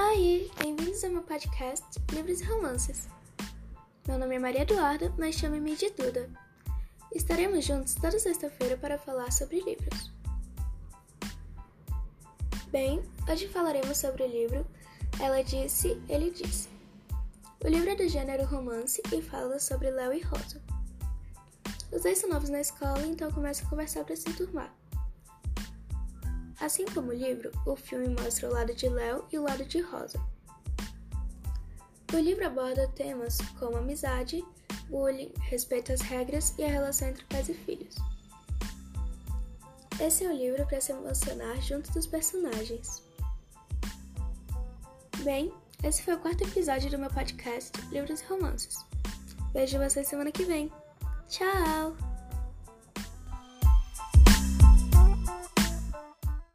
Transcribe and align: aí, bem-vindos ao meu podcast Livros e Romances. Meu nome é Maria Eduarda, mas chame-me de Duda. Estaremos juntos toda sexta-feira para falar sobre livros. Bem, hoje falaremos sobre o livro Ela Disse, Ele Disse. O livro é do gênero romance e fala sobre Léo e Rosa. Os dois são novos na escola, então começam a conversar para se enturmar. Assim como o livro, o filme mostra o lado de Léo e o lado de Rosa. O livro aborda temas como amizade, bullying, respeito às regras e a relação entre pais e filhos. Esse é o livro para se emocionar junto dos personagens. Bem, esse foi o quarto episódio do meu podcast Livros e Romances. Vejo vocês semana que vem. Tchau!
aí, 0.00 0.50
bem-vindos 0.58 1.04
ao 1.04 1.10
meu 1.10 1.22
podcast 1.22 1.86
Livros 2.12 2.40
e 2.40 2.44
Romances. 2.44 3.06
Meu 4.08 4.18
nome 4.18 4.34
é 4.34 4.38
Maria 4.38 4.62
Eduarda, 4.62 5.12
mas 5.18 5.34
chame-me 5.34 5.76
de 5.76 5.90
Duda. 5.90 6.28
Estaremos 7.14 7.64
juntos 7.64 7.94
toda 7.94 8.18
sexta-feira 8.18 8.78
para 8.78 8.98
falar 8.98 9.30
sobre 9.30 9.60
livros. 9.60 10.10
Bem, 12.68 13.02
hoje 13.30 13.46
falaremos 13.48 13.98
sobre 13.98 14.22
o 14.22 14.26
livro 14.26 14.66
Ela 15.20 15.42
Disse, 15.42 16.00
Ele 16.08 16.30
Disse. 16.30 16.68
O 17.62 17.68
livro 17.68 17.90
é 17.90 17.94
do 17.94 18.08
gênero 18.08 18.46
romance 18.46 19.02
e 19.12 19.20
fala 19.20 19.60
sobre 19.60 19.90
Léo 19.90 20.14
e 20.14 20.22
Rosa. 20.22 20.62
Os 21.92 22.02
dois 22.02 22.18
são 22.18 22.30
novos 22.30 22.48
na 22.48 22.60
escola, 22.60 23.06
então 23.06 23.30
começam 23.30 23.66
a 23.66 23.70
conversar 23.70 24.04
para 24.04 24.16
se 24.16 24.30
enturmar. 24.30 24.74
Assim 26.60 26.84
como 26.84 27.10
o 27.10 27.14
livro, 27.14 27.50
o 27.66 27.74
filme 27.74 28.08
mostra 28.08 28.48
o 28.48 28.52
lado 28.52 28.74
de 28.74 28.88
Léo 28.88 29.24
e 29.32 29.38
o 29.38 29.42
lado 29.42 29.64
de 29.64 29.80
Rosa. 29.80 30.20
O 32.12 32.16
livro 32.16 32.46
aborda 32.46 32.88
temas 32.88 33.38
como 33.58 33.76
amizade, 33.76 34.44
bullying, 34.88 35.32
respeito 35.40 35.92
às 35.92 36.00
regras 36.00 36.54
e 36.58 36.64
a 36.64 36.68
relação 36.68 37.08
entre 37.08 37.24
pais 37.24 37.48
e 37.48 37.54
filhos. 37.54 37.96
Esse 39.98 40.24
é 40.24 40.28
o 40.28 40.36
livro 40.36 40.66
para 40.66 40.80
se 40.80 40.92
emocionar 40.92 41.60
junto 41.62 41.90
dos 41.92 42.06
personagens. 42.06 43.02
Bem, 45.22 45.52
esse 45.82 46.02
foi 46.02 46.14
o 46.14 46.18
quarto 46.18 46.44
episódio 46.44 46.90
do 46.90 46.98
meu 46.98 47.10
podcast 47.10 47.72
Livros 47.90 48.20
e 48.20 48.24
Romances. 48.24 48.76
Vejo 49.52 49.78
vocês 49.78 50.06
semana 50.06 50.32
que 50.32 50.44
vem. 50.44 50.72
Tchau! 51.28 52.09